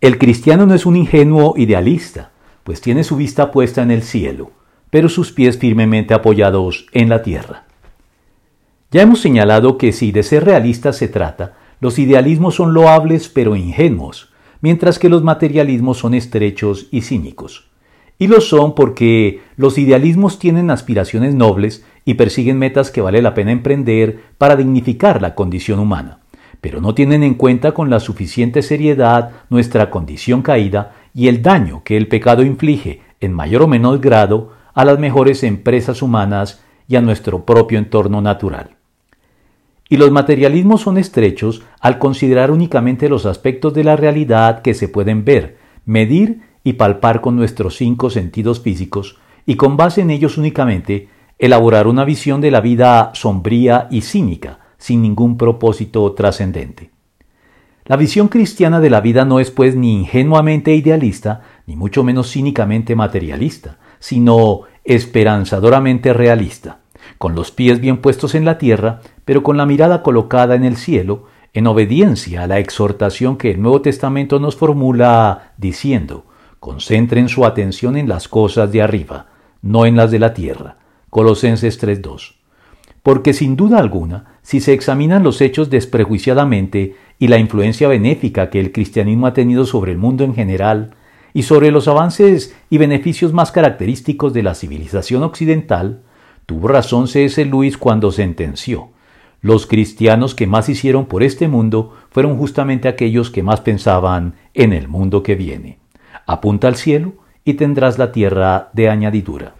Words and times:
El 0.00 0.16
cristiano 0.16 0.64
no 0.64 0.74
es 0.74 0.86
un 0.86 0.94
ingenuo 0.94 1.54
idealista, 1.56 2.30
pues 2.62 2.80
tiene 2.80 3.02
su 3.02 3.16
vista 3.16 3.50
puesta 3.50 3.82
en 3.82 3.90
el 3.90 4.02
cielo, 4.02 4.52
pero 4.90 5.08
sus 5.08 5.32
pies 5.32 5.58
firmemente 5.58 6.14
apoyados 6.14 6.86
en 6.92 7.08
la 7.08 7.22
tierra. 7.22 7.64
Ya 8.92 9.02
hemos 9.02 9.20
señalado 9.20 9.76
que 9.76 9.92
si 9.92 10.12
de 10.12 10.22
ser 10.22 10.44
realistas 10.44 10.96
se 10.96 11.08
trata, 11.08 11.56
los 11.80 11.98
idealismos 11.98 12.54
son 12.54 12.74
loables 12.74 13.28
pero 13.28 13.56
ingenuos, 13.56 14.32
mientras 14.60 15.00
que 15.00 15.08
los 15.08 15.24
materialismos 15.24 15.98
son 15.98 16.14
estrechos 16.14 16.86
y 16.92 17.00
cínicos. 17.00 17.68
Y 18.20 18.28
lo 18.28 18.40
son 18.40 18.76
porque 18.76 19.40
los 19.56 19.78
idealismos 19.78 20.38
tienen 20.38 20.70
aspiraciones 20.70 21.34
nobles 21.34 21.84
y 22.04 22.14
persiguen 22.14 22.56
metas 22.56 22.92
que 22.92 23.00
vale 23.00 23.20
la 23.20 23.34
pena 23.34 23.50
emprender 23.50 24.20
para 24.38 24.54
dignificar 24.54 25.20
la 25.20 25.34
condición 25.34 25.80
humana 25.80 26.20
pero 26.60 26.80
no 26.80 26.94
tienen 26.94 27.22
en 27.22 27.34
cuenta 27.34 27.72
con 27.72 27.90
la 27.90 28.00
suficiente 28.00 28.62
seriedad 28.62 29.30
nuestra 29.50 29.90
condición 29.90 30.42
caída 30.42 30.92
y 31.14 31.28
el 31.28 31.42
daño 31.42 31.82
que 31.84 31.96
el 31.96 32.08
pecado 32.08 32.42
inflige, 32.42 33.02
en 33.20 33.32
mayor 33.32 33.62
o 33.62 33.68
menor 33.68 34.00
grado, 34.00 34.52
a 34.74 34.84
las 34.84 34.98
mejores 34.98 35.42
empresas 35.42 36.02
humanas 36.02 36.62
y 36.88 36.96
a 36.96 37.00
nuestro 37.00 37.44
propio 37.44 37.78
entorno 37.78 38.20
natural. 38.20 38.76
Y 39.88 39.96
los 39.96 40.10
materialismos 40.10 40.82
son 40.82 40.98
estrechos 40.98 41.62
al 41.80 41.98
considerar 41.98 42.50
únicamente 42.50 43.08
los 43.08 43.26
aspectos 43.26 43.72
de 43.74 43.84
la 43.84 43.96
realidad 43.96 44.62
que 44.62 44.74
se 44.74 44.88
pueden 44.88 45.24
ver, 45.24 45.56
medir 45.86 46.42
y 46.62 46.74
palpar 46.74 47.20
con 47.20 47.36
nuestros 47.36 47.76
cinco 47.76 48.10
sentidos 48.10 48.60
físicos, 48.60 49.18
y 49.46 49.56
con 49.56 49.76
base 49.76 50.02
en 50.02 50.10
ellos 50.10 50.36
únicamente 50.36 51.08
elaborar 51.38 51.86
una 51.86 52.04
visión 52.04 52.40
de 52.40 52.50
la 52.50 52.60
vida 52.60 53.12
sombría 53.14 53.88
y 53.90 54.02
cínica, 54.02 54.58
sin 54.78 55.02
ningún 55.02 55.36
propósito 55.36 56.10
trascendente. 56.12 56.90
La 57.84 57.96
visión 57.96 58.28
cristiana 58.28 58.80
de 58.80 58.90
la 58.90 59.00
vida 59.00 59.24
no 59.24 59.40
es 59.40 59.50
pues 59.50 59.74
ni 59.74 59.94
ingenuamente 59.94 60.74
idealista, 60.74 61.42
ni 61.66 61.74
mucho 61.74 62.04
menos 62.04 62.30
cínicamente 62.30 62.94
materialista, 62.94 63.78
sino 63.98 64.62
esperanzadoramente 64.84 66.12
realista, 66.12 66.80
con 67.16 67.34
los 67.34 67.50
pies 67.50 67.80
bien 67.80 67.98
puestos 67.98 68.34
en 68.34 68.44
la 68.44 68.58
tierra, 68.58 69.00
pero 69.24 69.42
con 69.42 69.56
la 69.56 69.66
mirada 69.66 70.02
colocada 70.02 70.54
en 70.54 70.64
el 70.64 70.76
cielo, 70.76 71.24
en 71.54 71.66
obediencia 71.66 72.42
a 72.42 72.46
la 72.46 72.58
exhortación 72.58 73.36
que 73.36 73.50
el 73.50 73.62
Nuevo 73.62 73.80
Testamento 73.80 74.38
nos 74.38 74.54
formula 74.54 75.52
diciendo, 75.56 76.26
concentren 76.60 77.28
su 77.28 77.46
atención 77.46 77.96
en 77.96 78.08
las 78.08 78.28
cosas 78.28 78.70
de 78.70 78.82
arriba, 78.82 79.28
no 79.62 79.86
en 79.86 79.96
las 79.96 80.10
de 80.10 80.18
la 80.18 80.34
tierra. 80.34 80.76
Colosenses 81.08 81.82
3.2 81.82 82.37
porque 83.08 83.32
sin 83.32 83.56
duda 83.56 83.78
alguna, 83.78 84.26
si 84.42 84.60
se 84.60 84.74
examinan 84.74 85.22
los 85.22 85.40
hechos 85.40 85.70
desprejuiciadamente 85.70 86.94
y 87.18 87.28
la 87.28 87.38
influencia 87.38 87.88
benéfica 87.88 88.50
que 88.50 88.60
el 88.60 88.70
cristianismo 88.70 89.26
ha 89.26 89.32
tenido 89.32 89.64
sobre 89.64 89.92
el 89.92 89.96
mundo 89.96 90.24
en 90.24 90.34
general, 90.34 90.90
y 91.32 91.44
sobre 91.44 91.70
los 91.70 91.88
avances 91.88 92.54
y 92.68 92.76
beneficios 92.76 93.32
más 93.32 93.50
característicos 93.50 94.34
de 94.34 94.42
la 94.42 94.54
civilización 94.54 95.22
occidental, 95.22 96.02
tuvo 96.44 96.68
razón 96.68 97.08
C.S. 97.08 97.42
Luis 97.46 97.78
cuando 97.78 98.12
sentenció 98.12 98.90
los 99.40 99.66
cristianos 99.66 100.34
que 100.34 100.46
más 100.46 100.68
hicieron 100.68 101.06
por 101.06 101.22
este 101.22 101.48
mundo 101.48 101.94
fueron 102.10 102.36
justamente 102.36 102.88
aquellos 102.88 103.30
que 103.30 103.42
más 103.42 103.62
pensaban 103.62 104.34
en 104.52 104.74
el 104.74 104.86
mundo 104.86 105.22
que 105.22 105.34
viene. 105.34 105.78
Apunta 106.26 106.68
al 106.68 106.76
cielo 106.76 107.14
y 107.42 107.54
tendrás 107.54 107.96
la 107.96 108.12
tierra 108.12 108.68
de 108.74 108.90
añadidura. 108.90 109.54